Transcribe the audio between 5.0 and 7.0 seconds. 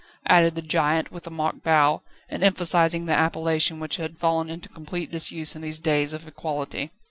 disuse in these days of equality.